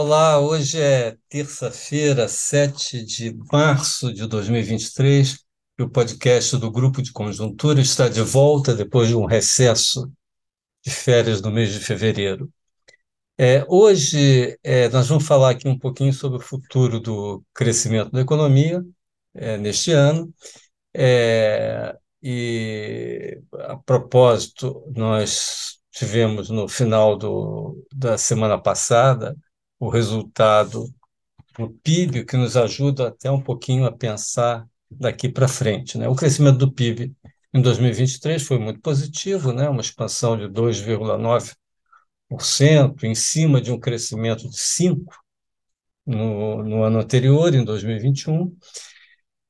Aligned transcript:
Olá, 0.00 0.38
hoje 0.38 0.80
é 0.80 1.16
terça-feira, 1.28 2.28
7 2.28 3.04
de 3.04 3.36
março 3.52 4.12
de 4.14 4.28
2023, 4.28 5.44
e 5.76 5.82
o 5.82 5.90
podcast 5.90 6.56
do 6.56 6.70
Grupo 6.70 7.02
de 7.02 7.10
Conjuntura 7.10 7.80
está 7.80 8.08
de 8.08 8.20
volta 8.22 8.76
depois 8.76 9.08
de 9.08 9.16
um 9.16 9.24
recesso 9.24 10.08
de 10.84 10.92
férias 10.92 11.42
no 11.42 11.50
mês 11.50 11.72
de 11.72 11.80
fevereiro. 11.80 12.48
É, 13.36 13.64
hoje 13.68 14.56
é, 14.62 14.88
nós 14.88 15.08
vamos 15.08 15.26
falar 15.26 15.50
aqui 15.50 15.66
um 15.66 15.76
pouquinho 15.76 16.12
sobre 16.12 16.38
o 16.38 16.40
futuro 16.40 17.00
do 17.00 17.42
crescimento 17.52 18.12
da 18.12 18.20
economia 18.20 18.80
é, 19.34 19.58
neste 19.58 19.90
ano. 19.90 20.32
É, 20.94 21.96
e, 22.22 23.42
a 23.52 23.76
propósito, 23.76 24.80
nós 24.94 25.80
tivemos 25.90 26.50
no 26.50 26.68
final 26.68 27.16
do, 27.16 27.84
da 27.92 28.16
semana 28.16 28.56
passada 28.62 29.36
o 29.78 29.88
resultado 29.88 30.92
do 31.58 31.70
PIB, 31.82 32.24
que 32.24 32.36
nos 32.36 32.56
ajuda 32.56 33.08
até 33.08 33.30
um 33.30 33.40
pouquinho 33.40 33.84
a 33.84 33.92
pensar 33.92 34.66
daqui 34.90 35.28
para 35.28 35.48
frente. 35.48 35.98
Né? 35.98 36.08
O 36.08 36.14
crescimento 36.14 36.58
do 36.58 36.72
PIB 36.72 37.14
em 37.52 37.60
2023 37.60 38.42
foi 38.42 38.58
muito 38.58 38.80
positivo, 38.80 39.52
né? 39.52 39.68
uma 39.68 39.80
expansão 39.80 40.36
de 40.36 40.48
2,9%, 40.48 43.04
em 43.04 43.14
cima 43.14 43.60
de 43.60 43.72
um 43.72 43.78
crescimento 43.78 44.48
de 44.48 44.56
5% 44.56 45.04
no, 46.06 46.64
no 46.64 46.82
ano 46.82 46.98
anterior, 46.98 47.54
em 47.54 47.64
2021. 47.64 48.56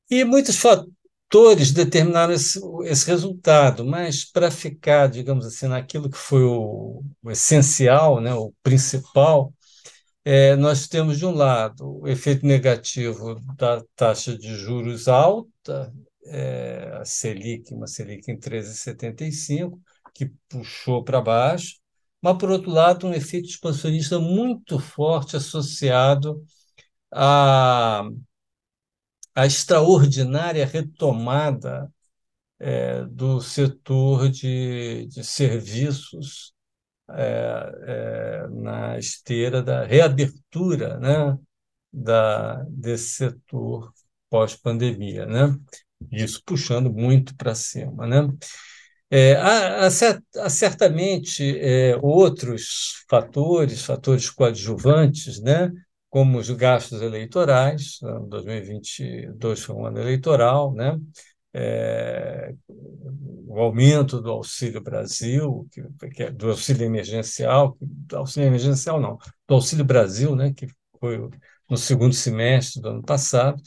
E 0.09 0.23
muitos 0.23 0.57
fatores 0.57 1.71
determinaram 1.71 2.33
esse, 2.33 2.59
esse 2.83 3.07
resultado, 3.07 3.85
mas 3.85 4.25
para 4.25 4.51
ficar, 4.51 5.07
digamos 5.07 5.45
assim, 5.45 5.67
naquilo 5.67 6.09
que 6.09 6.17
foi 6.17 6.43
o, 6.43 7.03
o 7.23 7.31
essencial, 7.31 8.19
né, 8.19 8.33
o 8.33 8.53
principal, 8.63 9.53
é, 10.25 10.55
nós 10.55 10.87
temos, 10.87 11.17
de 11.17 11.25
um 11.25 11.31
lado, 11.31 12.01
o 12.01 12.07
efeito 12.07 12.45
negativo 12.45 13.35
da 13.57 13.83
taxa 13.95 14.37
de 14.37 14.55
juros 14.55 15.07
alta, 15.07 15.93
é, 16.25 16.91
a 17.01 17.05
Selic, 17.05 17.73
uma 17.73 17.87
Selic 17.87 18.29
em 18.31 18.37
13,75, 18.37 19.79
que 20.13 20.31
puxou 20.49 21.03
para 21.03 21.21
baixo, 21.21 21.77
mas, 22.21 22.37
por 22.37 22.51
outro 22.51 22.71
lado, 22.71 23.07
um 23.07 23.13
efeito 23.13 23.47
expansionista 23.49 24.19
muito 24.19 24.77
forte 24.79 25.37
associado 25.37 26.43
à, 27.11 28.03
à 29.35 29.45
extraordinária 29.45 30.65
retomada 30.65 31.91
é, 32.59 33.03
do 33.05 33.41
setor 33.41 34.29
de, 34.29 35.07
de 35.07 35.23
serviços 35.23 36.53
é, 37.15 38.43
é, 38.45 38.47
na 38.49 38.97
esteira 38.97 39.61
da 39.61 39.85
reabertura 39.85 40.97
né, 40.99 41.37
da, 41.91 42.63
desse 42.69 43.09
setor 43.09 43.91
pós-pandemia, 44.29 45.25
né? 45.25 45.57
Isso 46.11 46.41
puxando 46.45 46.91
muito 46.91 47.35
para 47.35 47.55
cima, 47.55 48.07
né? 48.07 48.31
É, 49.11 49.33
há, 49.35 49.87
há, 49.87 50.49
certamente 50.49 51.57
é, 51.59 51.97
outros 52.01 53.03
fatores, 53.09 53.83
fatores 53.83 54.29
coadjuvantes, 54.29 55.41
né? 55.41 55.71
como 56.09 56.39
os 56.39 56.49
gastos 56.49 57.01
eleitorais, 57.01 57.99
2022 58.27 59.61
foi 59.61 59.75
um 59.75 59.85
ano 59.85 59.99
eleitoral, 59.99 60.73
né? 60.73 60.99
É, 61.53 62.53
o 62.67 63.59
aumento 63.59 64.21
do 64.21 64.31
Auxílio 64.31 64.81
Brasil, 64.81 65.67
que, 65.71 66.09
que 66.11 66.23
é 66.23 66.31
do 66.31 66.51
auxílio 66.51 66.85
emergencial, 66.85 67.77
do 67.81 68.17
auxílio 68.17 68.47
emergencial 68.47 68.99
não, 68.99 69.17
do 69.47 69.55
Auxílio 69.55 69.83
Brasil, 69.83 70.35
né, 70.35 70.53
que 70.53 70.67
foi 70.99 71.29
no 71.69 71.77
segundo 71.77 72.13
semestre 72.13 72.81
do 72.81 72.89
ano 72.89 73.03
passado, 73.03 73.61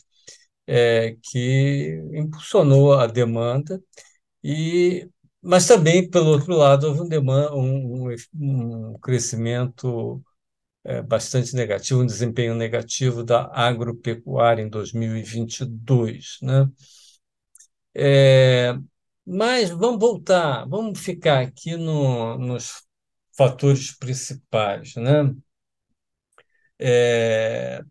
é, 0.66 1.16
que 1.22 2.00
impulsionou 2.14 2.94
a 2.94 3.06
demanda, 3.06 3.82
e, 4.44 5.08
mas 5.42 5.66
também, 5.66 6.08
pelo 6.10 6.30
outro 6.30 6.54
lado, 6.56 6.88
houve 6.88 7.02
um, 7.02 7.08
demanda, 7.08 7.54
um, 7.54 8.08
um, 8.08 8.16
um 8.92 8.98
crescimento 9.00 10.22
é, 10.84 11.02
bastante 11.02 11.54
negativo, 11.54 12.02
um 12.02 12.06
desempenho 12.06 12.54
negativo 12.54 13.24
da 13.24 13.50
agropecuária 13.54 14.62
em 14.62 14.68
2022. 14.68 16.38
Né? 16.42 16.68
É, 17.94 18.75
mas 19.26 19.70
vamos 19.70 20.00
voltar, 20.00 20.66
vamos 20.69 20.98
ficar 21.00 21.41
aqui 21.42 21.76
no, 21.76 22.38
nos 22.38 22.82
fatores 23.36 23.92
principais, 23.97 24.94
né? 24.97 25.34
É, 26.78 27.82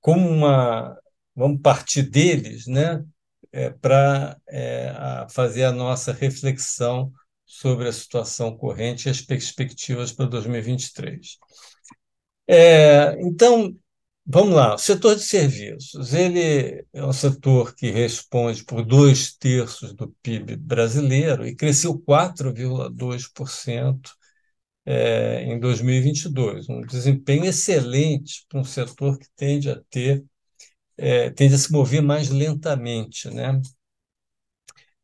como 0.00 0.28
uma, 0.28 0.96
vamos 1.34 1.60
partir 1.60 2.02
deles, 2.02 2.66
né? 2.66 3.04
É, 3.50 3.70
para 3.70 4.38
é, 4.48 5.26
fazer 5.30 5.64
a 5.64 5.72
nossa 5.72 6.12
reflexão 6.12 7.12
sobre 7.46 7.88
a 7.88 7.92
situação 7.92 8.56
corrente 8.56 9.08
e 9.08 9.10
as 9.10 9.22
perspectivas 9.22 10.12
para 10.12 10.26
2023. 10.26 11.38
É, 12.46 13.12
então, 13.20 13.74
Vamos 14.30 14.54
lá, 14.54 14.74
o 14.74 14.78
setor 14.78 15.16
de 15.16 15.22
serviços, 15.22 16.12
ele 16.12 16.84
é 16.92 17.02
um 17.02 17.14
setor 17.14 17.74
que 17.74 17.90
responde 17.90 18.62
por 18.62 18.84
dois 18.84 19.34
terços 19.34 19.94
do 19.94 20.14
PIB 20.22 20.54
brasileiro 20.56 21.46
e 21.46 21.56
cresceu 21.56 21.98
4,2% 21.98 24.12
é, 24.84 25.44
em 25.44 25.58
2022, 25.58 26.68
um 26.68 26.82
desempenho 26.82 27.46
excelente 27.46 28.44
para 28.50 28.60
um 28.60 28.64
setor 28.64 29.18
que 29.18 29.26
tende 29.34 29.70
a 29.70 29.80
ter, 29.90 30.22
é, 30.98 31.30
tende 31.30 31.54
a 31.54 31.58
se 31.58 31.72
mover 31.72 32.02
mais 32.02 32.28
lentamente, 32.28 33.30
né? 33.30 33.58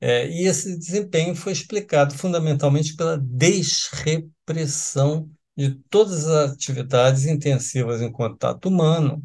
É, 0.01 0.29
e 0.29 0.47
esse 0.47 0.79
desempenho 0.79 1.35
foi 1.35 1.53
explicado 1.53 2.15
fundamentalmente 2.15 2.95
pela 2.95 3.19
desrepressão 3.19 5.31
de 5.56 5.75
todas 5.91 6.26
as 6.26 6.53
atividades 6.53 7.26
intensivas 7.26 8.03
em 8.03 8.10
contato 8.10 8.66
humano, 8.69 9.22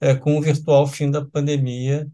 é, 0.00 0.14
com 0.14 0.36
o 0.38 0.42
virtual 0.42 0.86
fim 0.86 1.10
da 1.10 1.24
pandemia 1.24 2.10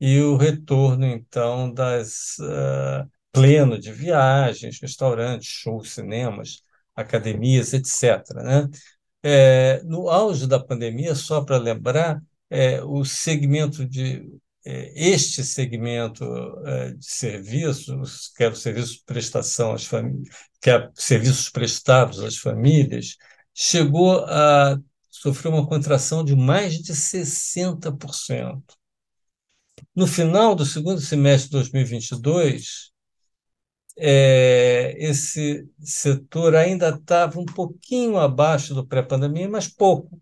e 0.00 0.20
o 0.20 0.36
retorno, 0.36 1.06
então, 1.06 1.72
das 1.72 2.38
uh, 2.40 3.08
pleno 3.32 3.78
de 3.78 3.92
viagens, 3.92 4.80
restaurantes, 4.80 5.48
shows, 5.48 5.92
cinemas, 5.92 6.62
academias, 6.96 7.72
etc. 7.72 8.22
Né? 8.34 8.68
É, 9.22 9.82
no 9.84 10.08
auge 10.08 10.46
da 10.46 10.58
pandemia, 10.58 11.14
só 11.14 11.42
para 11.42 11.58
lembrar, 11.58 12.22
é, 12.48 12.82
o 12.82 13.04
segmento 13.04 13.86
de 13.86 14.26
este 14.64 15.42
segmento 15.42 16.24
é, 16.66 16.92
de 16.92 17.04
serviços, 17.04 18.32
que 18.36 18.44
é 18.44 18.48
o 18.48 18.54
serviço 18.54 18.94
de 18.94 19.04
prestação 19.04 19.72
às 19.72 19.86
famílias, 19.86 20.28
que 20.60 20.70
é 20.70 20.90
serviços 20.94 21.48
prestados 21.48 22.20
às 22.20 22.36
famílias, 22.36 23.16
chegou 23.54 24.24
a 24.26 24.78
sofrer 25.10 25.50
uma 25.50 25.66
contração 25.66 26.24
de 26.24 26.36
mais 26.36 26.74
de 26.78 26.94
60%. 26.94 28.62
No 29.94 30.06
final 30.06 30.54
do 30.54 30.64
segundo 30.66 31.00
semestre 31.00 31.48
de 31.50 31.56
2022, 31.56 32.90
é, 33.96 34.94
esse 34.98 35.68
setor 35.82 36.54
ainda 36.54 36.90
estava 36.90 37.38
um 37.40 37.44
pouquinho 37.44 38.18
abaixo 38.18 38.74
do 38.74 38.86
pré-pandemia, 38.86 39.48
mas 39.48 39.68
pouco, 39.68 40.20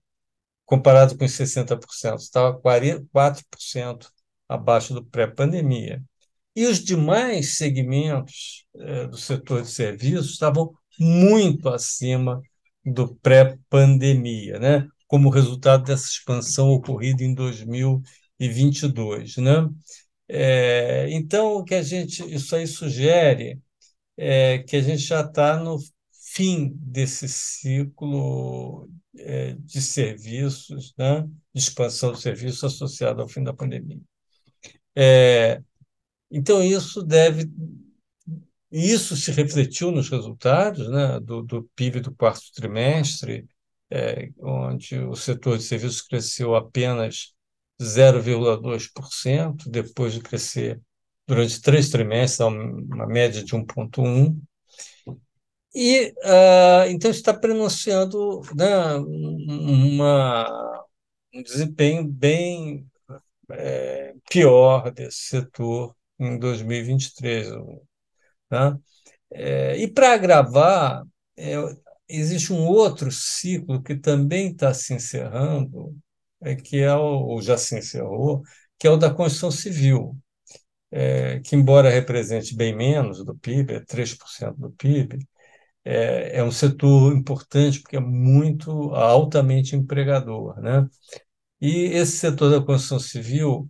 comparado 0.64 1.16
com 1.16 1.24
os 1.24 1.32
60%, 1.32 2.18
estava 2.18 2.58
4% 2.60 4.08
abaixo 4.48 4.94
do 4.94 5.04
pré-pandemia. 5.04 6.02
E 6.56 6.66
os 6.66 6.82
demais 6.82 7.56
segmentos 7.56 8.66
eh, 8.76 9.06
do 9.06 9.16
setor 9.16 9.62
de 9.62 9.68
serviços 9.68 10.32
estavam 10.32 10.72
muito 10.98 11.68
acima 11.68 12.42
do 12.84 13.14
pré-pandemia, 13.16 14.58
né? 14.58 14.88
como 15.06 15.30
resultado 15.30 15.84
dessa 15.84 16.06
expansão 16.06 16.70
ocorrida 16.70 17.22
em 17.24 17.34
2022. 17.34 19.36
Né? 19.38 19.68
É, 20.28 21.08
então, 21.10 21.56
o 21.56 21.64
que 21.64 21.74
a 21.74 21.82
gente, 21.82 22.22
isso 22.32 22.54
aí 22.54 22.66
sugere 22.66 23.60
é 24.16 24.58
que 24.58 24.76
a 24.76 24.82
gente 24.82 25.02
já 25.02 25.22
está 25.22 25.58
no 25.58 25.78
fim 26.34 26.72
desse 26.76 27.28
ciclo 27.28 28.88
é, 29.16 29.54
de 29.54 29.80
serviços, 29.80 30.94
né? 30.98 31.22
de 31.54 31.60
expansão 31.60 32.12
de 32.12 32.20
serviços 32.20 32.64
associado 32.64 33.22
ao 33.22 33.28
fim 33.28 33.42
da 33.42 33.54
pandemia. 33.54 34.00
É, 35.00 35.62
então, 36.28 36.60
isso 36.60 37.04
deve. 37.04 37.48
Isso 38.70 39.16
se 39.16 39.30
refletiu 39.30 39.92
nos 39.92 40.10
resultados 40.10 40.90
né, 40.90 41.20
do, 41.20 41.42
do 41.42 41.62
PIB 41.76 42.00
do 42.00 42.14
quarto 42.14 42.52
trimestre, 42.52 43.46
é, 43.90 44.28
onde 44.40 44.98
o 44.98 45.14
setor 45.14 45.56
de 45.56 45.64
serviços 45.64 46.02
cresceu 46.02 46.54
apenas 46.56 47.32
0,2%, 47.80 49.70
depois 49.70 50.12
de 50.12 50.20
crescer 50.20 50.80
durante 51.26 51.62
três 51.62 51.88
trimestres, 51.90 52.40
uma 52.40 53.06
média 53.06 53.42
de 53.42 53.54
1,1%. 53.54 54.36
E 55.74 56.08
uh, 56.24 56.90
então 56.90 57.10
está 57.10 57.32
prenunciando 57.32 58.40
né, 58.54 58.96
uma, 58.96 60.84
um 61.32 61.42
desempenho 61.42 62.04
bem 62.04 62.86
é, 63.50 64.14
pior 64.30 64.90
desse 64.92 65.28
setor 65.28 65.94
em 66.18 66.38
2023. 66.38 67.48
Né? 68.50 68.78
É, 69.32 69.76
e 69.78 69.88
para 69.88 70.14
agravar, 70.14 71.04
é, 71.36 71.54
existe 72.08 72.52
um 72.52 72.66
outro 72.66 73.10
ciclo 73.12 73.82
que 73.82 73.96
também 73.96 74.52
está 74.52 74.72
se 74.74 74.94
encerrando, 74.94 75.96
é, 76.40 76.54
que 76.56 76.78
é 76.78 76.94
o, 76.94 77.00
ou 77.00 77.42
já 77.42 77.56
se 77.58 77.78
encerrou, 77.78 78.42
que 78.78 78.86
é 78.86 78.90
o 78.90 78.96
da 78.96 79.10
construção 79.12 79.50
civil, 79.50 80.16
é, 80.90 81.40
que, 81.40 81.56
embora 81.56 81.90
represente 81.90 82.56
bem 82.56 82.74
menos 82.74 83.24
do 83.24 83.36
PIB, 83.36 83.74
é 83.74 83.80
3% 83.80 84.56
do 84.58 84.70
PIB, 84.72 85.18
é, 85.84 86.38
é 86.38 86.44
um 86.44 86.50
setor 86.50 87.14
importante 87.16 87.80
porque 87.80 87.96
é 87.96 88.00
muito 88.00 88.94
altamente 88.94 89.76
empregador. 89.76 90.60
Né? 90.60 90.86
E 91.60 91.86
esse 91.86 92.18
setor 92.18 92.50
da 92.50 92.64
construção 92.64 92.98
civil 93.00 93.68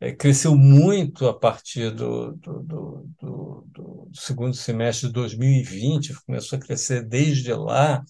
é, 0.00 0.12
cresceu 0.12 0.56
muito 0.56 1.26
a 1.28 1.38
partir 1.38 1.90
do, 1.90 2.32
do, 2.34 2.62
do, 2.62 3.08
do, 3.20 3.66
do 3.68 4.10
segundo 4.14 4.54
semestre 4.54 5.08
de 5.08 5.12
2020, 5.14 6.14
começou 6.26 6.58
a 6.58 6.62
crescer 6.62 7.02
desde 7.02 7.52
lá, 7.54 8.02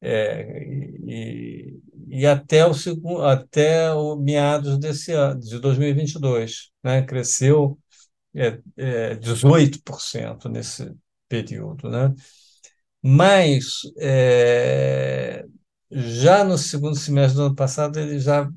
é, 0.00 0.64
e, 1.06 1.78
e 2.08 2.26
até 2.26 2.66
o 2.66 2.74
segundo, 2.74 3.22
até 3.24 3.92
o 3.92 4.16
meados 4.16 4.78
desse 4.78 5.12
ano, 5.12 5.40
de 5.40 5.58
2022, 5.58 6.70
né? 6.82 7.02
Cresceu 7.02 7.78
é, 8.34 8.60
é, 8.76 9.14
18% 9.16 10.48
nesse 10.48 10.92
período, 11.28 11.90
né? 11.90 12.14
Mas 13.02 13.82
é, 13.98 15.44
já 15.90 16.44
no 16.44 16.58
segundo 16.58 16.96
semestre 16.96 17.36
do 17.36 17.46
ano 17.46 17.54
passado 17.54 17.98
ele 17.98 18.18
já 18.18 18.48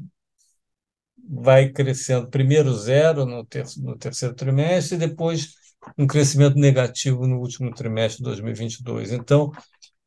vai 1.30 1.70
crescendo, 1.70 2.30
primeiro 2.30 2.74
zero 2.74 3.26
no, 3.26 3.46
ter, 3.46 3.66
no 3.78 3.98
terceiro 3.98 4.36
trimestre 4.36 4.96
e 4.96 5.00
depois 5.00 5.54
um 5.98 6.06
crescimento 6.06 6.58
negativo 6.58 7.26
no 7.26 7.40
último 7.40 7.74
trimestre 7.74 8.18
de 8.18 8.24
2022. 8.24 9.12
Então, 9.12 9.52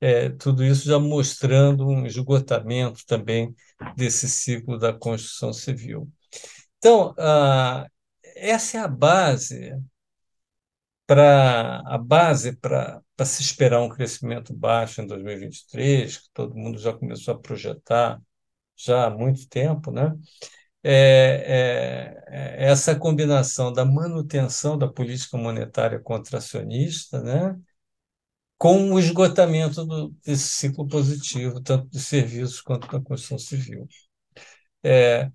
é, 0.01 0.29
tudo 0.31 0.65
isso 0.65 0.87
já 0.87 0.99
mostrando 0.99 1.87
um 1.89 2.07
esgotamento 2.07 3.01
também 3.07 3.55
desse 3.97 4.29
ciclo 4.29 4.79
da 4.79 4.93
construção 4.93 5.53
civil. 5.53 6.09
Então, 6.79 7.15
ah, 7.19 7.87
essa 8.37 8.79
é 8.79 8.81
a 8.81 8.89
base 8.89 9.73
para 11.07 11.81
a 11.87 11.99
base 11.99 12.57
para 12.57 13.03
se 13.25 13.43
esperar 13.43 13.81
um 13.83 13.89
crescimento 13.89 14.55
baixo 14.55 15.01
em 15.03 15.07
2023, 15.07 16.19
que 16.19 16.31
todo 16.33 16.55
mundo 16.55 16.79
já 16.79 16.93
começou 16.93 17.35
a 17.35 17.39
projetar 17.39 18.21
já 18.77 19.07
há 19.07 19.11
muito 19.11 19.49
tempo, 19.49 19.91
né? 19.91 20.15
É, 20.83 22.15
é, 22.29 22.65
é 22.67 22.71
essa 22.71 22.95
combinação 22.99 23.73
da 23.73 23.85
manutenção 23.85 24.77
da 24.79 24.89
política 24.89 25.39
monetária 25.39 25.99
contracionista, 26.01 27.23
né? 27.23 27.59
com 28.59 28.93
o 28.93 28.99
esgotamento 28.99 29.85
do, 29.85 30.11
desse 30.25 30.49
ciclo 30.49 30.87
positivo, 30.89 31.61
tanto 31.61 31.89
de 31.89 32.01
serviços 32.01 32.61
quanto 32.61 32.89
da 32.91 33.01
construção 33.01 33.39
civil. 33.39 33.87
É, 34.83 35.31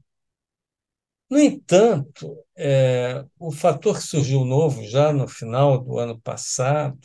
no 1.30 1.40
entanto, 1.40 2.36
é, 2.58 3.24
o 3.40 3.52
fator 3.52 3.98
que 3.98 4.04
surgiu 4.04 4.46
novo 4.46 4.84
já 4.88 5.14
no 5.14 5.28
final 5.28 5.78
do 5.84 5.98
ano 6.00 6.20
passado, 6.22 7.00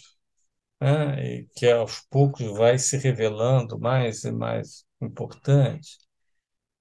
né, 0.80 1.40
e 1.40 1.48
que 1.56 1.70
aos 1.70 2.00
poucos 2.10 2.46
vai 2.56 2.78
se 2.78 2.96
revelando 2.98 3.78
mais 3.78 4.24
e 4.24 4.32
mais 4.32 4.84
importante, 5.00 5.98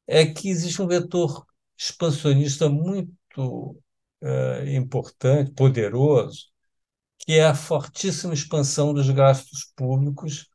é 0.07 0.25
que 0.25 0.50
existe 0.50 0.81
um 0.81 0.88
vetor 0.88 1.45
expansionista 1.78 2.69
muito 2.69 3.78
é, 4.22 4.75
importante, 4.75 5.51
poderoso, 5.54 6.48
que 7.19 7.34
é 7.34 7.45
a 7.45 7.56
fortíssima 7.56 8.34
expansão 8.34 8.94
dos 8.94 9.10
gastos 9.10 9.66
públicos, 9.75 10.50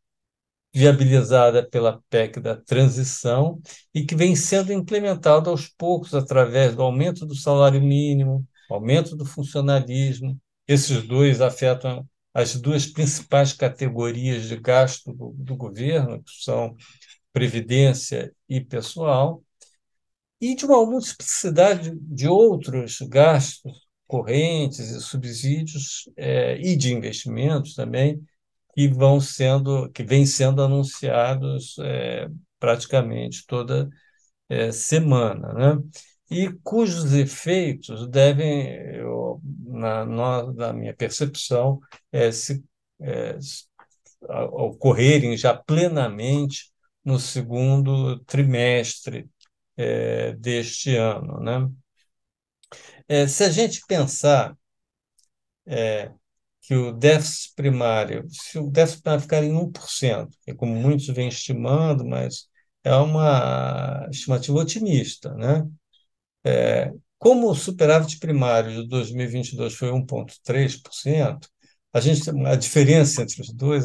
viabilizada 0.78 1.68
pela 1.68 2.00
PEC 2.08 2.38
da 2.38 2.54
transição 2.54 3.60
e 3.92 4.04
que 4.04 4.14
vem 4.14 4.36
sendo 4.36 4.72
implementada 4.72 5.50
aos 5.50 5.66
poucos 5.66 6.14
através 6.14 6.76
do 6.76 6.82
aumento 6.82 7.26
do 7.26 7.34
salário 7.34 7.82
mínimo, 7.82 8.46
aumento 8.70 9.16
do 9.16 9.24
funcionalismo. 9.24 10.40
Esses 10.68 11.02
dois 11.02 11.40
afetam 11.40 12.06
as 12.32 12.54
duas 12.54 12.86
principais 12.86 13.52
categorias 13.52 14.44
de 14.44 14.56
gasto 14.56 15.12
do, 15.12 15.34
do 15.36 15.56
governo, 15.56 16.22
que 16.22 16.44
são 16.44 16.76
previdência 17.32 18.32
e 18.48 18.60
pessoal, 18.60 19.42
e 20.40 20.54
de 20.54 20.64
uma 20.64 20.86
multiplicidade 20.86 21.90
de 22.00 22.28
outros 22.28 22.98
gastos 23.00 23.88
correntes 24.06 24.90
e 24.90 25.00
subsídios 25.00 26.08
é, 26.16 26.56
e 26.60 26.76
de 26.76 26.94
investimentos 26.94 27.74
também 27.74 28.22
que 28.78 28.86
vão 28.86 29.20
sendo 29.20 29.90
que 29.90 30.04
vêm 30.04 30.24
sendo 30.24 30.62
anunciados 30.62 31.76
é, 31.80 32.28
praticamente 32.60 33.44
toda 33.44 33.88
é, 34.48 34.70
semana, 34.72 35.52
né? 35.52 35.82
E 36.30 36.52
cujos 36.62 37.12
efeitos 37.12 38.06
devem, 38.08 38.68
eu, 38.94 39.40
na, 39.66 40.04
na, 40.06 40.72
minha 40.72 40.94
percepção, 40.94 41.80
é, 42.12 42.30
se, 42.30 42.64
é, 43.00 43.36
ocorrerem 44.52 45.36
já 45.36 45.54
plenamente 45.56 46.72
no 47.04 47.18
segundo 47.18 48.20
trimestre 48.26 49.28
é, 49.76 50.34
deste 50.34 50.94
ano, 50.96 51.40
né? 51.40 51.68
É, 53.08 53.26
se 53.26 53.42
a 53.44 53.50
gente 53.50 53.80
pensar 53.88 54.56
é, 55.66 56.12
que 56.68 56.74
o 56.74 56.92
déficit 56.92 57.54
primário, 57.56 58.26
se 58.30 58.58
o 58.58 58.70
déficit 58.70 59.02
primário 59.02 59.22
ficar 59.22 59.42
em 59.42 59.52
1%, 59.54 60.28
que 60.44 60.50
é 60.50 60.54
como 60.54 60.74
muitos 60.76 61.06
vêm 61.08 61.28
estimando, 61.28 62.04
mas 62.06 62.46
é 62.84 62.94
uma 62.94 64.06
estimativa 64.10 64.58
otimista, 64.58 65.32
né? 65.34 65.66
É, 66.44 66.92
como 67.18 67.50
o 67.50 67.54
superávit 67.54 68.18
primário 68.18 68.82
de 68.82 68.88
2022 68.88 69.74
foi 69.74 69.90
1,3%, 69.90 71.48
a, 71.90 72.00
gente, 72.00 72.28
a 72.46 72.54
diferença 72.54 73.22
entre 73.22 73.40
os 73.40 73.50
dois 73.50 73.84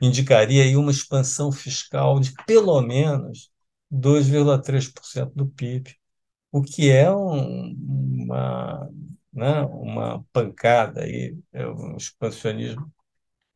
indicaria 0.00 0.64
aí 0.64 0.76
uma 0.76 0.90
expansão 0.90 1.52
fiscal 1.52 2.18
de 2.20 2.32
pelo 2.46 2.80
menos 2.80 3.50
2,3% 3.90 5.32
do 5.34 5.46
PIB 5.46 5.94
o 6.52 6.62
que 6.62 6.90
é 6.90 7.10
um, 7.12 7.74
uma, 8.24 8.90
né, 9.32 9.62
uma 9.62 10.24
pancada 10.32 11.02
aí, 11.02 11.36
é 11.52 11.66
um 11.66 11.96
expansionismo 11.96 12.90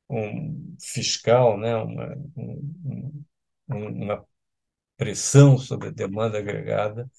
um 0.08 0.76
fiscal, 0.80 1.58
né, 1.58 1.76
uma, 1.76 2.16
um, 2.36 3.24
uma 3.68 4.24
pressão 4.96 5.58
sobre 5.58 5.88
a 5.88 5.92
demanda 5.92 6.38
agregada 6.38 7.10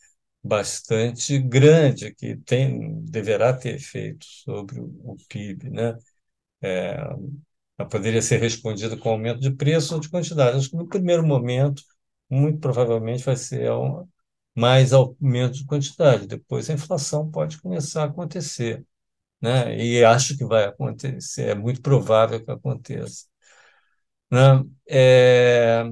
bastante 0.43 1.39
grande, 1.39 2.13
que 2.15 2.37
tem, 2.37 3.01
deverá 3.03 3.53
ter 3.53 3.75
efeito 3.75 4.25
sobre 4.25 4.79
o, 4.79 5.15
PIB. 5.29 5.69
Né? 5.71 5.97
É, 6.61 6.97
poderia 7.89 8.21
ser 8.21 8.39
respondida 8.39 8.97
com 8.97 9.09
aumento 9.09 9.39
de 9.39 9.51
preço 9.51 9.95
ou 9.95 9.99
de 9.99 10.09
quantidade. 10.09 10.57
Acho 10.57 10.69
que 10.69 10.77
no 10.77 10.87
primeiro 10.87 11.25
momento, 11.25 11.83
muito 12.29 12.59
provavelmente 12.59 13.23
vai 13.23 13.35
ser 13.35 13.69
mais 14.55 14.93
aumento 14.93 15.55
de 15.55 15.65
quantidade. 15.65 16.27
Depois 16.27 16.69
a 16.69 16.73
inflação 16.73 17.29
pode 17.31 17.59
começar 17.61 18.03
a 18.03 18.05
acontecer, 18.07 18.85
né? 19.41 19.77
E 19.77 20.03
acho 20.05 20.37
que 20.37 20.45
vai 20.45 20.65
acontecer, 20.65 21.49
é 21.49 21.55
muito 21.55 21.81
provável 21.81 22.43
que 22.43 22.51
aconteça. 22.51 23.25
Né? 24.31 24.63
É, 24.89 25.83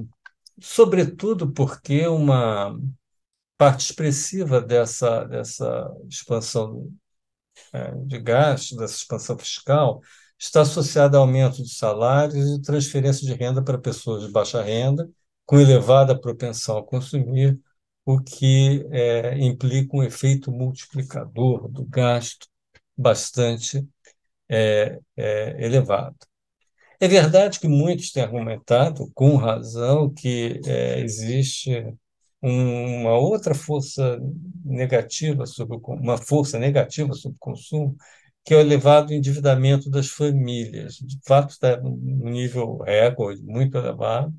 sobretudo 0.60 1.52
porque 1.52 2.06
uma 2.06 2.78
parte 3.56 3.90
expressiva 3.90 4.60
dessa, 4.60 5.24
dessa 5.24 5.90
expansão 6.08 6.92
é, 7.72 7.92
de 8.06 8.18
gastos, 8.20 8.76
dessa 8.78 8.96
expansão 8.96 9.38
fiscal, 9.38 10.00
está 10.38 10.62
associada 10.62 11.16
a 11.16 11.20
aumento 11.20 11.62
de 11.62 11.74
salários 11.74 12.58
e 12.58 12.62
transferência 12.62 13.26
de 13.26 13.34
renda 13.34 13.62
para 13.62 13.78
pessoas 13.78 14.22
de 14.26 14.32
baixa 14.32 14.62
renda, 14.62 15.08
com 15.46 15.60
elevada 15.60 16.18
propensão 16.18 16.78
a 16.78 16.84
consumir, 16.84 17.58
o 18.04 18.20
que 18.20 18.86
é, 18.90 19.38
implica 19.38 19.96
um 19.96 20.02
efeito 20.02 20.50
multiplicador 20.52 21.68
do 21.68 21.84
gasto 21.84 22.46
bastante 22.96 23.86
é, 24.48 24.98
é, 25.16 25.64
elevado. 25.64 26.16
É 27.00 27.08
verdade 27.08 27.60
que 27.60 27.68
muitos 27.68 28.12
têm 28.12 28.22
argumentado, 28.22 29.10
com 29.14 29.36
razão, 29.36 30.12
que 30.12 30.60
é, 30.66 31.00
existe 31.00 31.94
uma 32.40 33.16
outra 33.16 33.54
força 33.54 34.20
negativa 34.64 35.46
sobre 35.46 35.78
uma 35.86 36.18
força 36.18 36.58
negativa 36.58 37.14
sobre 37.14 37.36
o 37.36 37.40
consumo, 37.40 37.96
que 38.44 38.52
é 38.52 38.58
o 38.58 38.60
elevado 38.60 39.14
endividamento 39.14 39.90
das 39.90 40.08
famílias. 40.08 40.96
De 40.96 41.18
fato, 41.26 41.50
está 41.50 41.80
num 41.80 42.30
nível 42.30 42.78
recorde, 42.78 43.42
muito 43.42 43.78
elevado, 43.78 44.32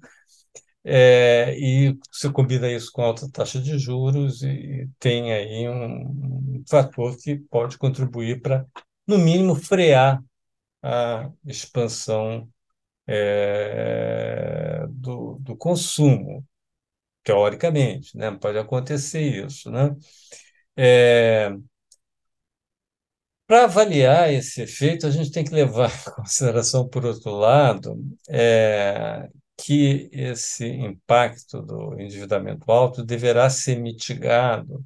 é, 0.86 1.58
e 1.58 1.98
você 2.12 2.32
combina 2.32 2.72
isso 2.72 2.92
com 2.92 3.02
alta 3.02 3.28
taxa 3.32 3.60
de 3.60 3.78
juros 3.80 4.44
e 4.44 4.88
tem 5.00 5.34
aí 5.34 5.68
um, 5.68 6.60
um 6.60 6.64
fator 6.70 7.18
que 7.18 7.38
pode 7.38 7.78
contribuir 7.80 8.42
para, 8.42 8.66
no 9.08 9.18
mínimo, 9.18 9.56
frear 9.56 10.24
a 10.84 11.32
expansão 11.46 12.50
é, 13.08 14.86
do, 14.90 15.38
do 15.42 15.58
consumo, 15.58 16.46
teoricamente, 17.24 18.18
né? 18.18 18.32
Pode 18.32 18.58
acontecer 18.60 19.46
isso, 19.46 19.72
né? 19.72 19.96
É, 20.78 21.52
para 23.48 23.66
avaliar 23.66 24.34
esse 24.34 24.62
efeito, 24.62 25.06
a 25.06 25.12
gente 25.12 25.32
tem 25.32 25.44
que 25.44 25.54
levar 25.54 25.90
em 26.08 26.12
consideração, 26.12 26.88
por 26.88 27.06
outro 27.06 27.32
lado, 27.32 27.96
é, 28.30 29.30
que 29.58 30.10
esse 30.12 30.66
impacto 30.68 31.62
do 31.62 32.00
endividamento 32.00 32.72
alto 32.72 33.04
deverá 33.04 33.50
ser 33.50 33.78
mitigado 33.80 34.84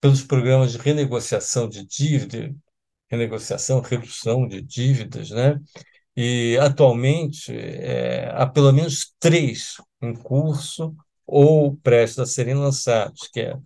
pelos 0.00 0.22
programas 0.22 0.72
de 0.72 0.78
renegociação 0.78 1.68
de 1.68 1.86
dívida, 1.86 2.54
renegociação, 3.08 3.80
redução 3.80 4.48
de 4.48 4.60
dívidas, 4.62 5.30
né? 5.30 5.60
E 6.16 6.58
atualmente 6.60 7.54
é, 7.54 8.30
há 8.34 8.46
pelo 8.46 8.72
menos 8.72 9.14
três 9.18 9.76
em 10.02 10.14
curso 10.14 10.94
ou 11.26 11.76
prestes 11.76 12.18
a 12.18 12.26
serem 12.26 12.54
lançados, 12.54 13.28
que 13.32 13.40
é 13.40 13.56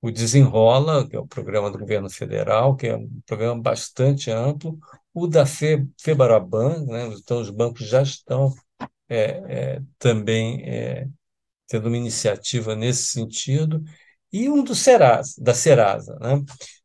o 0.00 0.10
Desenrola, 0.10 1.08
que 1.08 1.16
é 1.16 1.18
o 1.18 1.26
programa 1.26 1.70
do 1.70 1.78
governo 1.78 2.10
federal, 2.10 2.76
que 2.76 2.86
é 2.86 2.96
um 2.96 3.08
programa 3.26 3.60
bastante 3.60 4.30
amplo, 4.30 4.78
o 5.12 5.26
da 5.26 5.46
Fe, 5.46 5.88
Febaraban, 6.00 6.84
né? 6.84 7.06
então 7.08 7.40
os 7.40 7.50
bancos 7.50 7.88
já 7.88 8.02
estão 8.02 8.54
é, 9.08 9.76
é, 9.76 9.82
também 9.98 10.62
é, 10.64 11.08
tendo 11.68 11.88
uma 11.88 11.96
iniciativa 11.96 12.74
nesse 12.76 13.06
sentido, 13.06 13.82
e 14.32 14.48
um 14.48 14.62
do 14.62 14.74
Serasa, 14.74 15.34
da 15.38 15.54
Serasa. 15.54 16.16
Né? 16.20 16.42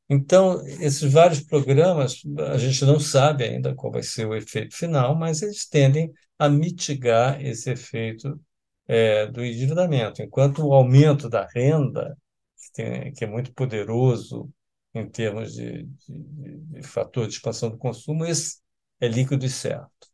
Então, 0.09 0.65
esses 0.67 1.11
vários 1.11 1.41
programas, 1.41 2.21
a 2.51 2.57
gente 2.57 2.83
não 2.85 2.99
sabe 2.99 3.45
ainda 3.45 3.75
qual 3.75 3.91
vai 3.91 4.03
ser 4.03 4.25
o 4.27 4.35
efeito 4.35 4.75
final, 4.75 5.15
mas 5.15 5.41
eles 5.41 5.67
tendem 5.67 6.11
a 6.37 6.49
mitigar 6.49 7.41
esse 7.41 7.69
efeito 7.71 8.39
é, 8.87 9.27
do 9.27 9.43
endividamento, 9.45 10.21
enquanto 10.21 10.65
o 10.65 10.73
aumento 10.73 11.29
da 11.29 11.47
renda, 11.47 12.17
que, 12.57 12.71
tem, 12.73 13.13
que 13.13 13.23
é 13.23 13.27
muito 13.27 13.53
poderoso 13.53 14.49
em 14.93 15.07
termos 15.09 15.53
de, 15.53 15.83
de, 16.07 16.57
de, 16.57 16.83
fator 16.83 17.27
de 17.27 17.35
expansão 17.35 17.69
do 17.69 17.77
consumo, 17.77 18.25
esse 18.25 18.59
é 18.99 19.07
líquido 19.07 19.45
e 19.45 19.49
certo. 19.49 20.10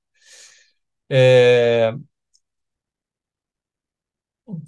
É, 1.10 1.94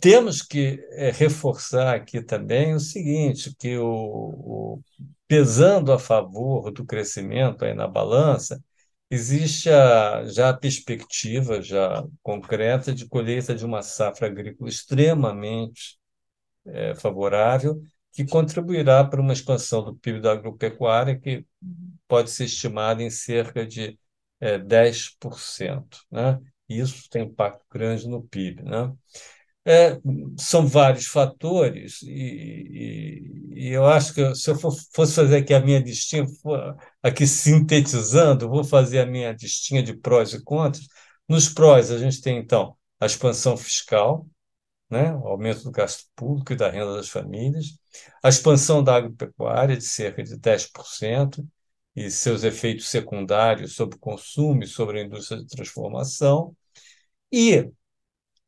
temos 0.01 0.41
que 0.41 0.85
é, 0.91 1.11
reforçar 1.11 1.95
aqui 1.95 2.21
também 2.21 2.73
o 2.73 2.79
seguinte, 2.79 3.55
que 3.57 3.77
o, 3.77 3.85
o, 3.87 4.81
pesando 5.27 5.91
a 5.93 5.99
favor 5.99 6.71
do 6.71 6.85
crescimento 6.85 7.63
aí 7.65 7.73
na 7.73 7.87
balança, 7.87 8.61
existe 9.09 9.69
a, 9.69 10.25
já 10.25 10.49
a 10.49 10.57
perspectiva 10.57 11.61
já 11.61 12.03
concreta 12.21 12.93
de 12.93 13.07
colheita 13.07 13.55
de 13.55 13.65
uma 13.65 13.81
safra 13.81 14.27
agrícola 14.27 14.69
extremamente 14.69 15.97
é, 16.65 16.95
favorável, 16.95 17.81
que 18.13 18.25
contribuirá 18.25 19.03
para 19.03 19.21
uma 19.21 19.33
expansão 19.33 19.83
do 19.83 19.95
PIB 19.95 20.21
da 20.21 20.31
agropecuária 20.33 21.19
que 21.19 21.45
pode 22.07 22.31
ser 22.31 22.45
estimada 22.45 23.03
em 23.03 23.09
cerca 23.09 23.65
de 23.65 23.97
é, 24.39 24.57
10%. 24.57 25.85
Né? 26.11 26.39
Isso 26.67 27.09
tem 27.09 27.23
impacto 27.23 27.65
grande 27.71 28.07
no 28.07 28.23
PIB. 28.23 28.63
Né? 28.63 28.93
É, 29.65 29.99
são 30.37 30.65
vários 30.65 31.05
fatores, 31.05 32.01
e, 32.01 32.09
e, 32.09 33.67
e, 33.67 33.69
eu 33.69 33.85
acho 33.85 34.13
que 34.13 34.33
se 34.33 34.49
eu 34.49 34.55
fosse 34.57 35.13
fazer 35.13 35.37
aqui 35.37 35.53
a 35.53 35.59
minha 35.59 35.79
listinha, 35.79 36.25
aqui 37.03 37.27
sintetizando, 37.27 38.49
vou 38.49 38.63
fazer 38.63 39.01
a 39.01 39.05
minha 39.05 39.31
listinha 39.33 39.83
de 39.83 39.93
prós 39.95 40.33
e 40.33 40.43
contras. 40.43 40.87
Nos 41.27 41.49
prós, 41.49 41.91
a 41.91 41.97
gente 41.99 42.21
tem, 42.21 42.37
então, 42.39 42.75
a 42.99 43.05
expansão 43.05 43.55
fiscal, 43.57 44.25
né? 44.89 45.13
o 45.13 45.27
aumento 45.27 45.63
do 45.63 45.71
gasto 45.71 46.05
público 46.15 46.53
e 46.53 46.55
da 46.55 46.69
renda 46.69 46.95
das 46.95 47.09
famílias, 47.09 47.77
a 48.23 48.29
expansão 48.29 48.83
da 48.83 48.95
agropecuária 48.95 49.77
de 49.77 49.83
cerca 49.83 50.23
de 50.23 50.35
10%, 50.37 51.45
e 51.99 52.09
seus 52.09 52.43
efeitos 52.45 52.87
secundários 52.87 53.75
sobre 53.75 53.97
o 53.97 53.99
consumo 53.99 54.63
e 54.63 54.67
sobre 54.67 55.01
a 55.01 55.03
indústria 55.03 55.41
de 55.41 55.47
transformação, 55.47 56.55
e 57.31 57.69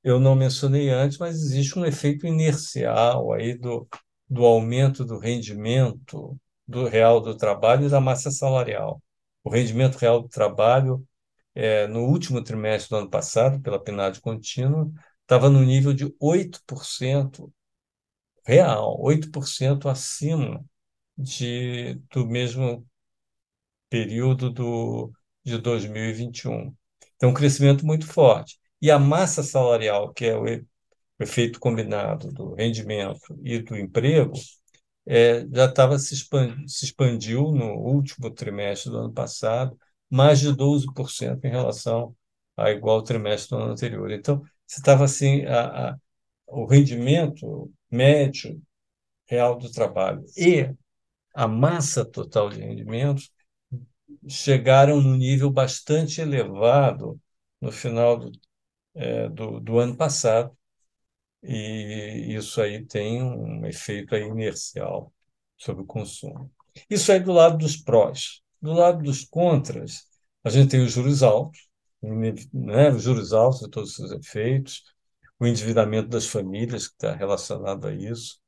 eu 0.04 0.20
não 0.20 0.36
mencionei 0.36 0.90
antes, 0.90 1.18
mas 1.18 1.36
existe 1.36 1.78
um 1.78 1.86
efeito 1.86 2.26
inercial 2.26 3.34
aí 3.34 3.58
do, 3.58 3.88
do 4.30 4.46
aumento 4.46 5.06
do 5.06 5.20
rendimento 5.20 6.40
do 6.68 6.88
real 6.88 7.20
do 7.22 7.36
trabalho 7.36 7.88
e 7.88 7.90
da 7.90 8.00
massa 8.00 8.32
salarial. 8.32 9.04
O 9.44 9.50
rendimento 9.50 9.98
real 9.98 10.22
do 10.22 10.30
trabalho, 10.30 11.06
é, 11.54 11.88
no 11.88 12.06
último 12.06 12.44
trimestre 12.44 12.92
do 12.92 12.98
ano 12.98 13.10
passado, 13.10 13.62
pela 13.62 13.84
PNAD 13.84 14.22
contínua, 14.22 14.90
estava 15.24 15.50
no 15.50 15.62
nível 15.64 15.94
de 15.94 16.06
8% 16.20 17.52
real, 18.46 18.98
8% 19.02 19.90
acima 19.90 20.64
de, 21.18 21.96
do 22.12 22.26
mesmo 22.28 22.88
período 23.92 24.50
do, 24.50 25.12
de 25.44 25.58
2021. 25.60 26.74
Então, 27.18 27.30
um 27.32 27.34
crescimento 27.34 27.86
muito 27.86 28.08
forte. 28.08 28.58
E 28.82 28.90
a 28.90 28.98
massa 28.98 29.44
salarial, 29.44 30.14
que 30.14 30.26
é 30.26 30.38
o 30.38 30.46
efeito 31.20 31.60
combinado 31.60 32.32
do 32.32 32.56
rendimento 32.56 33.38
e 33.44 33.60
do 33.60 33.78
emprego, 33.78 34.34
é, 35.06 35.46
já 35.48 35.66
estava 35.66 36.00
se, 36.00 36.14
expand, 36.14 36.56
se 36.68 36.86
expandiu 36.86 37.52
no 37.52 37.74
último 37.76 38.32
trimestre 38.32 38.92
do 38.92 38.98
ano 39.00 39.14
passado, 39.14 39.78
mais 40.10 40.40
de 40.40 40.54
12% 40.56 41.44
em 41.46 41.50
relação 41.50 42.16
ao 42.56 42.70
igual 42.70 43.04
trimestre 43.04 43.50
do 43.50 43.62
ano 43.62 43.74
anterior. 43.74 44.12
Então, 44.12 44.42
você 44.66 44.80
estava 44.80 45.04
assim, 45.06 45.46
a, 45.46 45.92
a, 45.92 45.98
o 46.48 46.66
rendimento 46.66 47.72
médio 47.90 48.62
real 49.28 49.58
do 49.58 49.72
trabalho 49.72 50.24
e 50.38 50.74
a 51.34 51.48
massa 51.48 52.06
total 52.06 52.50
de 52.50 52.60
rendimentos 52.62 53.32
chegaram 54.28 55.02
num 55.02 55.16
nível 55.16 55.52
bastante 55.52 56.22
elevado 56.22 57.20
no 57.62 57.72
final 57.72 58.18
do 58.18 58.32
é, 58.96 59.30
do, 59.30 59.60
do 59.60 59.80
ano 59.80 59.96
passado, 59.96 60.56
e 61.44 62.36
isso 62.36 62.62
aí 62.62 62.86
tem 62.86 63.24
um 63.24 63.66
efeito 63.66 64.16
aí 64.16 64.24
inercial 64.24 65.14
sobre 65.58 65.84
o 65.84 65.88
consumo. 65.88 66.52
Isso 66.90 67.12
aí 67.12 67.20
do 67.20 67.32
lado 67.32 67.58
dos 67.58 67.78
prós. 67.78 68.42
Do 68.62 68.74
lado 68.74 69.04
dos 69.04 69.26
contras, 69.26 70.08
a 70.44 70.50
gente 70.50 70.72
tem 70.72 70.84
os 70.84 70.92
juros 70.92 71.24
altos, 71.24 71.70
né? 72.02 72.90
os 72.92 73.04
juros 73.04 73.34
altos 73.34 73.62
e 73.62 73.70
todos 73.70 73.92
os 73.92 73.96
seus 73.96 74.12
efeitos, 74.12 74.84
o 75.40 75.48
endividamento 75.48 76.10
das 76.10 76.28
famílias, 76.28 76.88
que 76.88 76.96
está 76.96 77.16
relacionado 77.16 77.88
a 77.88 77.94
isso. 77.94 78.41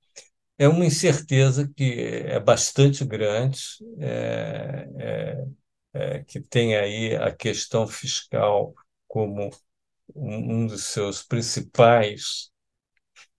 É 0.57 0.67
uma 0.67 0.85
incerteza 0.85 1.67
que 1.75 1.99
é 2.27 2.39
bastante 2.39 3.03
grande, 3.03 3.59
é, 3.99 4.87
é, 4.99 5.45
é, 5.93 6.23
que 6.23 6.39
tem 6.39 6.75
aí 6.75 7.15
a 7.15 7.33
questão 7.33 7.87
fiscal 7.87 8.73
como 9.07 9.49
um, 10.15 10.67
dos 10.67 10.85
seus 10.85 11.23
principais 11.23 12.51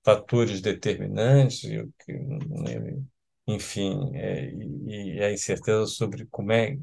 fatores 0.05 0.61
determinantes, 0.61 1.63
né, 1.65 3.03
enfim, 3.47 4.11
é, 4.15 4.53
e 4.53 5.23
a 5.23 5.33
incerteza 5.33 5.87
sobre 5.87 6.27
como 6.27 6.53
é, 6.53 6.79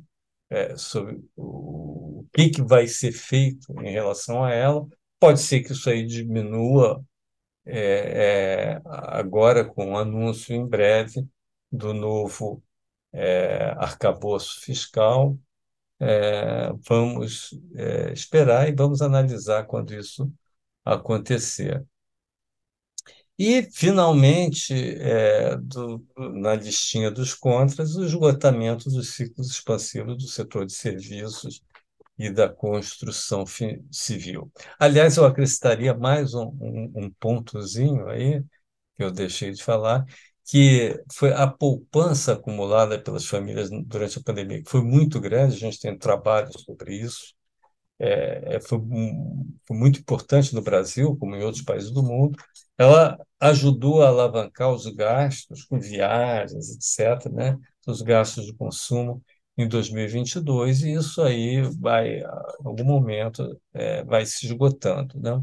é 0.49 0.77
sobre 0.77 1.21
o, 1.35 2.21
o 2.21 2.27
que, 2.33 2.49
que 2.49 2.61
vai 2.61 2.87
ser 2.87 3.11
feito 3.11 3.73
em 3.81 3.91
relação 3.91 4.43
a 4.43 4.51
ela. 4.53 4.87
Pode 5.19 5.39
ser 5.41 5.61
que 5.61 5.73
isso 5.73 5.89
aí 5.89 6.05
diminua 6.05 7.03
é, 7.65 8.75
é, 8.77 8.81
agora 8.85 9.65
com 9.65 9.93
o 9.93 9.97
anúncio 9.97 10.55
em 10.55 10.65
breve 10.67 11.27
do 11.71 11.93
novo 11.93 12.63
é, 13.13 13.71
arcabouço 13.77 14.61
fiscal, 14.61 15.37
é, 15.99 16.71
vamos 16.87 17.51
é, 17.75 18.11
esperar 18.13 18.69
e 18.69 18.75
vamos 18.75 19.01
analisar 19.01 19.65
quando 19.65 19.93
isso 19.93 20.31
acontecer. 20.85 21.85
E, 23.37 23.63
finalmente, 23.71 24.73
é, 24.99 25.57
do, 25.57 26.05
na 26.15 26.53
listinha 26.55 27.09
dos 27.09 27.33
contras, 27.33 27.95
o 27.95 28.05
esgotamento 28.05 28.89
dos 28.89 29.15
ciclos 29.15 29.49
expansivos 29.49 30.15
do 30.17 30.27
setor 30.27 30.65
de 30.65 30.73
serviços 30.73 31.61
e 32.21 32.31
da 32.31 32.47
construção 32.47 33.45
civil. 33.91 34.51
Aliás, 34.79 35.17
eu 35.17 35.25
acrescentaria 35.25 35.93
mais 35.93 36.33
um, 36.35 36.45
um, 36.61 36.91
um 36.95 37.11
pontozinho 37.19 38.07
aí, 38.07 38.41
que 38.95 39.03
eu 39.03 39.11
deixei 39.11 39.51
de 39.51 39.63
falar, 39.63 40.05
que 40.45 41.01
foi 41.13 41.33
a 41.33 41.47
poupança 41.47 42.33
acumulada 42.33 42.99
pelas 43.01 43.25
famílias 43.25 43.69
durante 43.85 44.19
a 44.19 44.23
pandemia, 44.23 44.61
que 44.61 44.69
foi 44.69 44.83
muito 44.83 45.19
grande, 45.19 45.55
a 45.55 45.59
gente 45.59 45.79
tem 45.79 45.97
trabalho 45.97 46.51
sobre 46.59 46.95
isso, 46.95 47.33
é, 47.99 48.55
é 48.57 48.59
foi, 48.61 48.79
foi, 49.67 49.77
muito 49.77 49.99
importante 49.99 50.53
no 50.53 50.61
Brasil, 50.61 51.15
como 51.17 51.35
em 51.35 51.43
outros 51.43 51.63
países 51.63 51.91
do 51.91 52.03
mundo, 52.03 52.37
ela 52.77 53.17
ajudou 53.39 54.03
a 54.03 54.09
alavancar 54.09 54.71
os 54.71 54.85
gastos 54.87 55.63
com 55.65 55.79
viagens, 55.79 56.69
etc., 56.69 57.31
né? 57.31 57.57
os 57.87 58.01
gastos 58.01 58.45
de 58.45 58.53
consumo 58.53 59.23
em 59.61 59.67
2022, 59.67 60.83
e 60.83 60.93
isso 60.93 61.21
aí 61.21 61.61
vai, 61.79 62.19
em 62.19 62.23
algum 62.65 62.83
momento, 62.83 63.59
é, 63.73 64.03
vai 64.03 64.25
se 64.25 64.45
esgotando. 64.45 65.19
Né? 65.19 65.41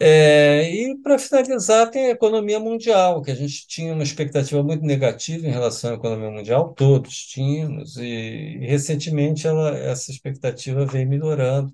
É, 0.00 0.70
e, 0.70 0.96
para 1.02 1.18
finalizar, 1.18 1.90
tem 1.90 2.06
a 2.06 2.10
economia 2.10 2.60
mundial, 2.60 3.20
que 3.20 3.32
a 3.32 3.34
gente 3.34 3.66
tinha 3.66 3.92
uma 3.92 4.02
expectativa 4.04 4.62
muito 4.62 4.84
negativa 4.84 5.46
em 5.46 5.50
relação 5.50 5.90
à 5.90 5.94
economia 5.94 6.30
mundial, 6.30 6.72
todos 6.72 7.26
tínhamos, 7.26 7.96
e, 7.96 8.58
recentemente 8.60 9.46
ela, 9.46 9.76
essa 9.76 10.10
expectativa 10.12 10.86
vem 10.86 11.04
melhorando. 11.04 11.72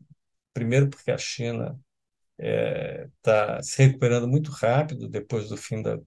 Primeiro, 0.54 0.88
porque 0.88 1.10
a 1.10 1.18
China 1.18 1.78
está 2.38 3.58
é, 3.58 3.62
se 3.62 3.82
recuperando 3.82 4.28
muito 4.28 4.50
rápido 4.50 5.08
depois 5.08 5.48
do 5.48 5.56
fim 5.56 5.82
da 5.82 5.98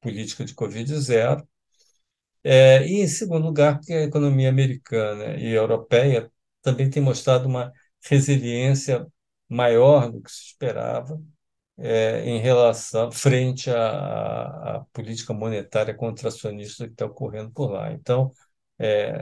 política 0.00 0.44
de 0.44 0.54
Covid 0.54 0.94
zero. 1.00 1.46
É, 2.42 2.86
e, 2.86 3.02
em 3.02 3.08
segundo 3.08 3.46
lugar, 3.46 3.78
porque 3.78 3.92
a 3.92 4.02
economia 4.04 4.48
americana 4.48 5.36
e 5.36 5.52
europeia 5.52 6.30
também 6.62 6.88
tem 6.90 7.02
mostrado 7.02 7.46
uma 7.48 7.72
resiliência 8.04 9.06
maior 9.48 10.10
do 10.10 10.22
que 10.22 10.30
se 10.30 10.42
esperava 10.46 11.20
é, 11.78 12.24
em 12.28 12.38
relação 12.40 13.10
frente 13.10 13.70
à, 13.70 14.76
à, 14.76 14.84
política 14.92 15.32
monetária 15.34 15.94
contracionista 15.94 16.86
que 16.86 16.92
está 16.92 17.06
ocorrendo 17.06 17.50
por 17.52 17.70
lá. 17.72 17.92
Então, 17.92 18.32
é, 18.78 19.12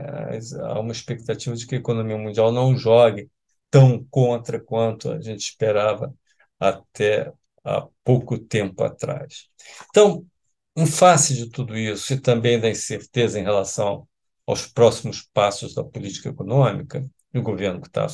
há 0.63 0.81
uma 0.81 0.93
expectativa 0.93 1.57
de 1.57 1.67
que 1.67 1.77
a 1.77 1.79
economia 1.79 2.19
mundial 2.19 2.53
não 2.53 2.77
jogue 2.77 3.31
tão 3.71 4.05
contra 4.11 4.61
quanto 4.61 5.11
a 5.11 5.21
gente 5.21 5.41
esperava 5.41 6.15
até 6.59 7.33
há 7.65 7.87
pouco 8.05 8.39
tempo 8.39 8.83
atrás. 8.85 9.49
Então, 9.91 10.27
em 10.79 10.87
face 10.87 11.35
de 11.35 11.51
tudo 11.51 11.77
isso 11.77 12.13
e 12.13 12.21
também 12.21 12.61
da 12.61 12.71
incerteza 12.71 13.39
em 13.41 13.43
relação 13.43 14.07
aos 14.47 14.67
próximos 14.67 15.23
passos 15.35 15.75
da 15.75 15.83
política 15.83 16.29
econômica, 16.29 17.05
do 17.33 17.43
governo 17.43 17.81
que 17.81 17.89
está 17.89 18.07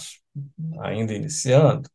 ainda 0.81 1.13
iniciando, 1.13 1.89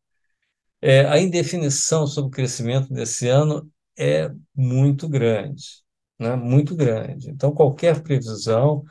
é, 0.79 1.05
a 1.07 1.19
indefinição 1.19 2.05
sobre 2.05 2.27
o 2.29 2.31
crescimento 2.31 2.93
desse 2.93 3.27
ano 3.27 3.69
é 3.97 4.29
muito 4.55 5.09
grande, 5.09 5.83
né? 6.19 6.35
muito 6.35 6.75
grande. 6.75 7.31
Então, 7.31 7.51
qualquer 7.51 8.01
previsão 8.03 8.83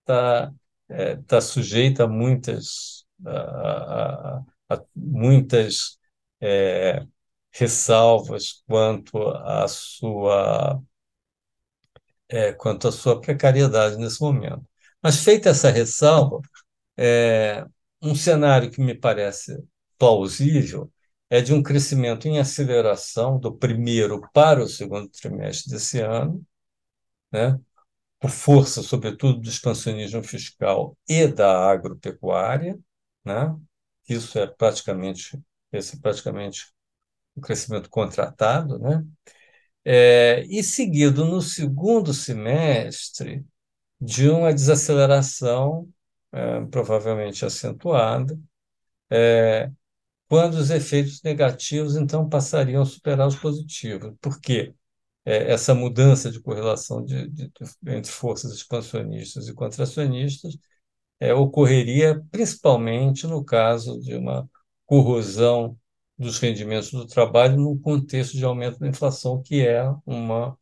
está 0.00 0.52
é, 0.88 1.16
tá 1.16 1.40
sujeita 1.40 2.04
a 2.04 2.08
muitas, 2.08 3.06
a, 3.24 4.36
a, 4.68 4.76
a 4.76 4.82
muitas 4.94 5.98
é, 6.40 7.06
ressalvas 7.50 8.62
quanto 8.66 9.18
à 9.28 9.66
sua 9.66 10.82
é, 12.32 12.52
quanto 12.52 12.88
à 12.88 12.92
sua 12.92 13.20
precariedade 13.20 13.96
nesse 13.98 14.20
momento. 14.20 14.66
Mas 15.02 15.18
feita 15.22 15.50
essa 15.50 15.70
ressalva, 15.70 16.40
é, 16.96 17.64
um 18.00 18.14
cenário 18.14 18.70
que 18.70 18.80
me 18.80 18.94
parece 18.94 19.62
plausível 19.98 20.90
é 21.30 21.40
de 21.40 21.52
um 21.54 21.62
crescimento 21.62 22.26
em 22.28 22.38
aceleração 22.38 23.38
do 23.38 23.54
primeiro 23.54 24.20
para 24.32 24.62
o 24.62 24.68
segundo 24.68 25.08
trimestre 25.08 25.70
desse 25.72 26.00
ano, 26.00 26.44
né? 27.32 27.58
por 28.20 28.30
força, 28.30 28.82
sobretudo, 28.82 29.40
do 29.40 29.48
expansionismo 29.48 30.22
fiscal 30.22 30.96
e 31.08 31.26
da 31.26 31.70
agropecuária. 31.70 32.78
Né? 33.24 33.54
Isso 34.08 34.38
é 34.38 34.46
praticamente, 34.46 35.40
esse 35.72 35.96
é 35.96 36.00
praticamente 36.00 36.72
o 37.34 37.40
crescimento 37.40 37.88
contratado, 37.90 38.78
né? 38.78 39.04
É, 39.84 40.44
e 40.48 40.62
seguido 40.62 41.24
no 41.24 41.42
segundo 41.42 42.14
semestre 42.14 43.44
de 44.00 44.28
uma 44.28 44.52
desaceleração 44.54 45.88
é, 46.32 46.60
provavelmente 46.66 47.44
acentuada, 47.44 48.38
é, 49.10 49.70
quando 50.28 50.54
os 50.54 50.70
efeitos 50.70 51.22
negativos 51.22 51.96
então 51.96 52.28
passariam 52.28 52.82
a 52.82 52.86
superar 52.86 53.28
os 53.28 53.36
positivos. 53.36 54.14
Por 54.20 54.40
quê? 54.40 54.74
É, 55.24 55.52
essa 55.52 55.74
mudança 55.74 56.30
de 56.30 56.40
correlação 56.40 57.04
de, 57.04 57.28
de, 57.28 57.48
de, 57.48 57.92
entre 57.92 58.10
forças 58.10 58.52
expansionistas 58.52 59.48
e 59.48 59.54
contracionistas 59.54 60.58
é, 61.20 61.34
ocorreria 61.34 62.22
principalmente 62.30 63.26
no 63.26 63.44
caso 63.44 64.00
de 64.00 64.14
uma 64.16 64.48
corrosão 64.86 65.78
dos 66.18 66.38
rendimentos 66.38 66.90
do 66.92 67.06
trabalho 67.06 67.56
num 67.56 67.78
contexto 67.78 68.36
de 68.36 68.44
aumento 68.44 68.78
da 68.78 68.88
inflação, 68.88 69.42
que 69.42 69.66
é 69.66 69.82
uma 70.06 70.56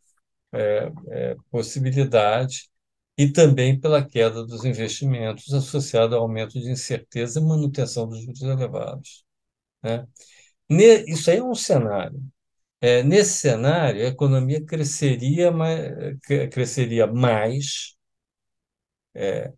é, 0.53 0.93
é, 1.11 1.37
possibilidade, 1.51 2.71
e 3.19 3.31
também 3.31 3.79
pela 3.79 4.05
queda 4.05 4.45
dos 4.47 4.65
investimentos 4.65 5.53
associada 5.53 6.17
ao 6.17 6.23
aumento 6.23 6.55
de 6.61 6.71
incerteza 6.71 7.41
e 7.41 7.45
manutenção 7.45 8.09
dos 8.09 8.23
juros 8.23 8.43
elevados. 8.43 9.25
Né? 9.83 10.07
Isso 11.07 11.31
aí 11.31 11.39
é 11.39 11.43
um 11.45 11.55
cenário. 11.55 12.23
É, 12.81 13.03
nesse 13.03 13.41
cenário, 13.41 14.03
a 14.05 14.09
economia 14.09 14.65
cresceria 14.65 15.51
mais, 15.53 15.93
cresceria 16.53 17.07
mais 17.07 17.97
é, 19.15 19.53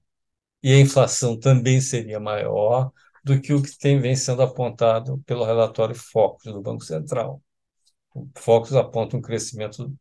e 0.63 0.73
a 0.73 0.81
inflação 0.81 1.39
também 1.39 1.81
seria 1.81 2.21
maior 2.21 2.93
do 3.25 3.41
que 3.41 3.53
o 3.53 3.63
que 3.63 3.77
tem, 3.79 4.01
vem 4.01 4.17
sendo 4.17 4.43
apontado 4.43 5.19
pelo 5.27 5.45
relatório 5.45 5.95
Focus 5.95 6.53
do 6.53 6.61
Banco 6.63 6.85
Central. 6.85 7.43
O 8.15 8.29
Focus 8.39 8.75
aponta 8.75 9.17
um 9.17 9.23
crescimento 9.23 9.95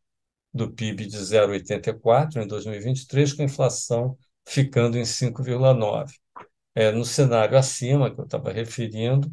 do 0.54 0.72
PIB 0.72 1.08
de 1.08 1.18
0,84 1.18 2.44
em 2.44 2.48
2023, 2.48 3.34
com 3.34 3.42
a 3.44 3.46
inflação 3.46 4.18
ficando 4.48 4.98
em 4.98 5.06
5,9. 5.06 6.14
É, 6.76 6.92
no 6.92 7.06
cenário 7.06 7.58
acima, 7.58 8.14
que 8.14 8.20
eu 8.20 8.26
estava 8.26 8.52
referindo, 8.52 9.30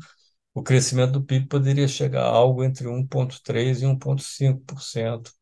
o 0.54 0.62
crescimento 0.62 1.12
do 1.12 1.24
PIB 1.24 1.46
poderia 1.48 1.88
chegar 1.88 2.24
a 2.24 2.28
algo 2.28 2.64
entre 2.64 2.88
1,3% 2.88 3.82
e 3.82 3.86
1,5% 3.86 5.32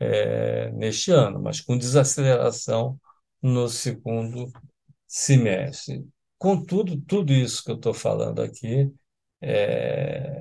é, 0.00 0.70
neste 0.72 1.10
ano, 1.10 1.40
mas 1.40 1.60
com 1.60 1.76
desaceleração 1.78 2.98
no 3.42 3.68
segundo 3.68 4.50
semestre. 5.06 6.04
Contudo, 6.42 7.00
tudo 7.02 7.32
isso 7.32 7.62
que 7.64 7.70
eu 7.70 7.76
estou 7.76 7.94
falando 7.94 8.42
aqui 8.42 8.92
está 9.40 9.46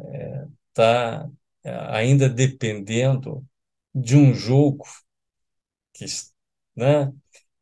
é, 0.03 0.47
tá 0.73 1.29
ainda 1.93 2.27
dependendo 2.27 3.45
de 3.93 4.17
um 4.17 4.33
jogo 4.33 4.83
que, 5.93 6.05
né, 6.75 7.13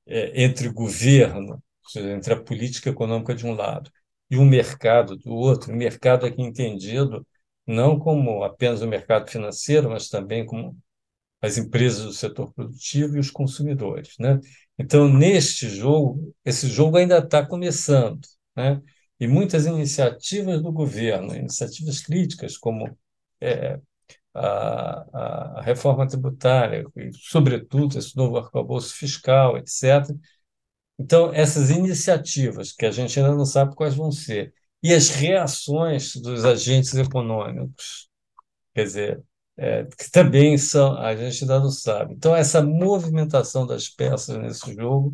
é, 0.08 0.44
entre 0.44 0.70
governo, 0.70 1.62
seja, 1.88 2.12
entre 2.12 2.34
a 2.34 2.42
política 2.42 2.90
econômica 2.90 3.36
de 3.36 3.46
um 3.46 3.54
lado 3.54 3.92
e 4.30 4.38
o 4.38 4.46
mercado 4.46 5.18
do 5.18 5.34
outro, 5.36 5.74
o 5.74 5.76
mercado 5.76 6.26
aqui 6.26 6.42
entendido 6.42 7.28
não 7.68 8.00
como 8.00 8.44
apenas 8.46 8.82
o 8.82 8.88
mercado 8.88 9.30
financeiro, 9.30 9.90
mas 9.90 10.08
também 10.10 10.46
como 10.46 10.78
as 11.42 11.58
empresas 11.58 12.06
do 12.06 12.14
setor 12.14 12.54
produtivo 12.54 13.16
e 13.16 13.20
os 13.20 13.32
consumidores. 13.32 14.16
Né? 14.20 14.40
Então, 14.78 15.08
neste 15.08 15.70
jogo, 15.70 16.34
esse 16.44 16.68
jogo 16.68 16.98
ainda 16.98 17.20
está 17.20 17.46
começando. 17.46 18.22
Né? 18.56 18.82
E 19.20 19.28
muitas 19.28 19.66
iniciativas 19.66 20.62
do 20.62 20.72
governo, 20.72 21.36
iniciativas 21.36 22.02
críticas, 22.02 22.58
como 22.58 22.98
é, 23.42 23.80
a, 24.34 25.58
a, 25.60 25.62
reforma 25.62 26.08
tributária, 26.08 26.86
e, 26.96 27.12
sobretudo, 27.14 27.98
esse 27.98 28.16
novo 28.16 28.38
arcabouço 28.38 28.96
fiscal, 28.96 29.58
etc., 29.58 30.16
então, 31.00 31.34
essas 31.34 31.70
iniciativas, 31.70 32.74
que 32.74 32.86
a 32.86 32.92
gente 32.92 33.18
ainda 33.18 33.34
não 33.34 33.46
sabe 33.46 33.74
quais 33.74 33.96
vão 33.96 34.12
ser, 34.12 34.54
e 34.84 34.94
as 34.94 35.10
reações 35.10 36.14
dos 36.16 36.44
agentes 36.46 36.94
econômicos, 36.94 38.10
quer 38.74 38.84
dizer, 38.84 39.24
é, 39.60 39.84
que 39.86 40.10
também 40.10 40.58
são, 40.58 40.98
a 40.98 41.16
gente 41.16 41.44
ainda 41.44 41.60
não 41.60 41.70
sabe. 41.70 42.14
Então, 42.14 42.36
essa 42.36 42.62
movimentação 42.62 43.68
das 43.68 43.90
peças 43.90 44.38
nesse 44.38 44.74
jogo 44.74 45.14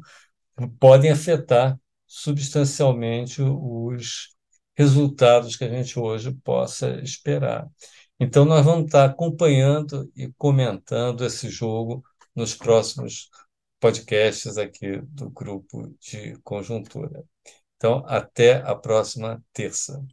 podem 0.79 1.11
afetar 1.11 1.79
substancialmente 2.05 3.41
os 3.41 4.35
resultados 4.75 5.55
que 5.55 5.63
a 5.63 5.69
gente 5.69 5.99
hoje 5.99 6.31
possa 6.43 6.99
esperar. 7.01 7.67
Então, 8.19 8.45
nós 8.45 8.63
vamos 8.63 8.85
estar 8.85 9.05
acompanhando 9.05 10.11
e 10.15 10.31
comentando 10.37 11.25
esse 11.25 11.49
jogo 11.49 12.03
nos 12.35 12.53
próximos 12.53 13.29
podcasts 13.79 14.57
aqui 14.57 15.01
do 15.07 15.29
grupo 15.29 15.91
de 15.99 16.37
conjuntura. 16.43 17.23
Então, 17.77 18.03
até 18.07 18.57
a 18.61 18.75
próxima 18.75 19.43
terça. 19.51 20.03